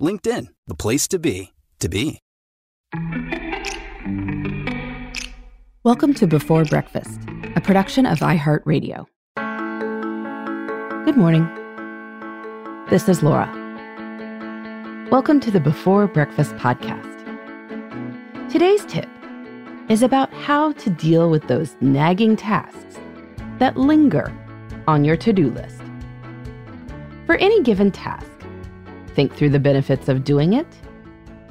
[0.00, 2.20] LinkedIn, the place to be, to be.
[5.84, 7.20] Welcome to Before Breakfast,
[7.54, 9.04] a production of iHeartRadio.
[11.04, 11.46] Good morning.
[12.88, 13.48] This is Laura.
[15.10, 17.08] Welcome to the Before Breakfast podcast.
[18.50, 19.08] Today's tip
[19.90, 22.98] is about how to deal with those nagging tasks
[23.58, 24.32] that linger
[24.88, 25.82] on your to do list.
[27.26, 28.29] For any given task,
[29.14, 30.66] think through the benefits of doing it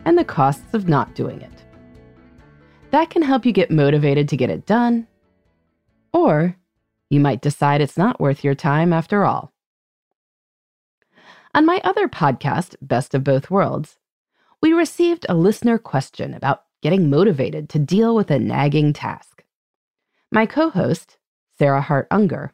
[0.05, 1.63] and the costs of not doing it.
[2.91, 5.07] That can help you get motivated to get it done.
[6.11, 6.55] Or
[7.09, 9.53] you might decide it's not worth your time after all.
[11.53, 13.97] On my other podcast, Best of Both Worlds,
[14.61, 19.43] we received a listener question about getting motivated to deal with a nagging task.
[20.31, 21.17] My co host,
[21.57, 22.53] Sarah Hart Unger,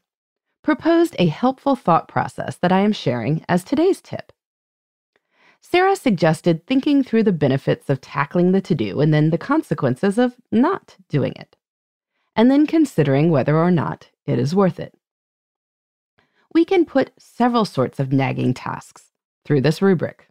[0.63, 4.31] proposed a helpful thought process that I am sharing as today's tip.
[5.67, 10.19] Sarah suggested thinking through the benefits of tackling the to do and then the consequences
[10.19, 11.55] of not doing it,
[12.35, 14.93] and then considering whether or not it is worth it.
[16.53, 19.11] We can put several sorts of nagging tasks
[19.43, 20.27] through this rubric.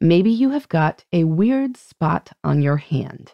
[0.00, 3.32] Maybe you have got a weird spot on your hand,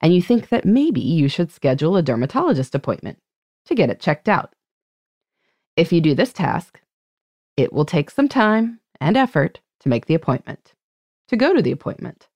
[0.00, 3.20] and you think that maybe you should schedule a dermatologist appointment
[3.66, 4.52] to get it checked out.
[5.76, 6.80] If you do this task,
[7.56, 10.74] it will take some time and effort to make the appointment,
[11.28, 12.28] to go to the appointment,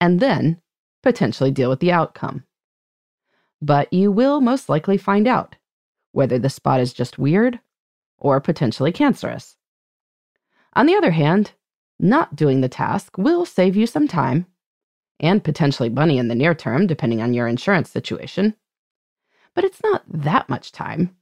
[0.00, 0.60] and then
[1.02, 2.44] potentially deal with the outcome.
[3.60, 5.56] But you will most likely find out
[6.12, 7.58] whether the spot is just weird
[8.16, 9.56] or potentially cancerous.
[10.74, 11.52] On the other hand,
[11.98, 14.46] not doing the task will save you some time
[15.18, 18.54] and potentially money in the near term, depending on your insurance situation.
[19.54, 21.16] But it's not that much time,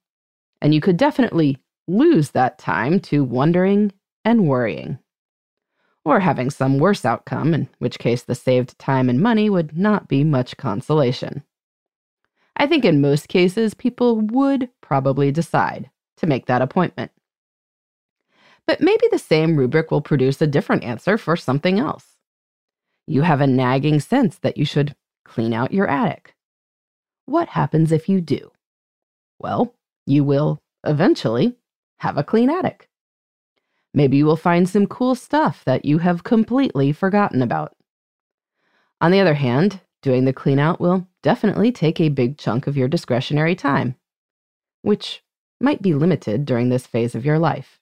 [0.60, 1.56] and you could definitely
[1.88, 4.98] lose that time to wondering and worrying
[6.06, 10.06] or having some worse outcome, in which case the saved time and money would not
[10.06, 11.42] be much consolation.
[12.56, 17.10] I think in most cases, people would probably decide to make that appointment.
[18.68, 22.06] But maybe the same rubric will produce a different answer for something else.
[23.08, 26.36] You have a nagging sense that you should clean out your attic.
[27.24, 28.52] What happens if you do?
[29.40, 29.74] Well,
[30.06, 31.56] you will eventually
[31.98, 32.88] have a clean attic.
[33.96, 37.74] Maybe you will find some cool stuff that you have completely forgotten about.
[39.00, 42.88] On the other hand, doing the cleanout will definitely take a big chunk of your
[42.88, 43.96] discretionary time,
[44.82, 45.22] which
[45.62, 47.80] might be limited during this phase of your life.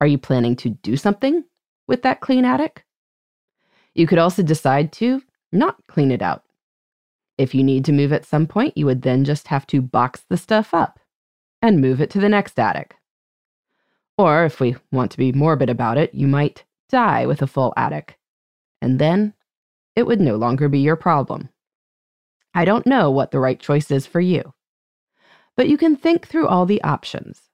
[0.00, 1.46] Are you planning to do something
[1.88, 2.84] with that clean attic?
[3.94, 5.20] You could also decide to
[5.50, 6.44] not clean it out.
[7.36, 10.24] If you need to move at some point, you would then just have to box
[10.28, 11.00] the stuff up
[11.60, 12.94] and move it to the next attic.
[14.22, 17.74] Or, if we want to be morbid about it, you might die with a full
[17.76, 18.20] attic.
[18.80, 19.34] And then
[19.96, 21.48] it would no longer be your problem.
[22.54, 24.54] I don't know what the right choice is for you.
[25.56, 27.50] But you can think through all the options,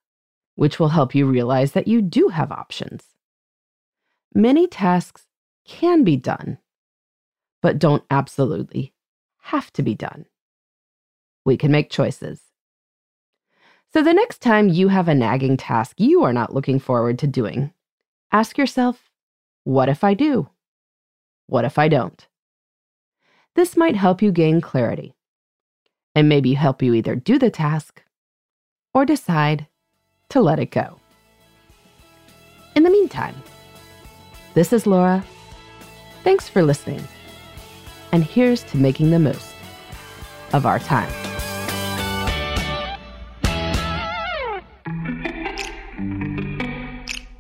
[0.57, 3.03] which will help you realize that you do have options.
[4.35, 5.23] Many tasks
[5.65, 6.59] can be done,
[7.63, 8.93] but don't absolutely
[9.39, 10.27] have to be done.
[11.47, 12.43] We can make choices.
[13.93, 17.27] So the next time you have a nagging task you are not looking forward to
[17.27, 17.73] doing,
[18.31, 19.11] ask yourself,
[19.65, 20.51] what if I do?
[21.47, 22.27] What if I don't?
[23.55, 25.15] This might help you gain clarity
[26.15, 28.03] and maybe help you either do the task
[28.93, 29.67] or decide
[30.29, 31.01] to let it go.
[32.75, 33.35] In the meantime,
[34.55, 35.25] this is Laura.
[36.25, 37.07] Thanks for listening.
[38.13, 39.55] And here's to making the most
[40.53, 41.28] of our time.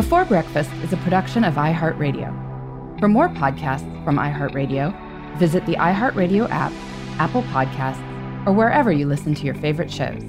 [0.00, 2.30] Before Breakfast is a production of iHeartRadio.
[3.00, 6.72] For more podcasts from iHeartRadio, visit the iHeartRadio app,
[7.20, 8.00] Apple Podcasts,
[8.46, 10.22] or wherever you listen to your favorite shows.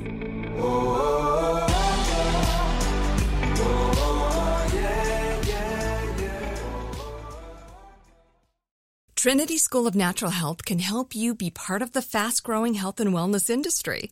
[9.15, 12.99] Trinity School of Natural Health can help you be part of the fast growing health
[12.99, 14.11] and wellness industry.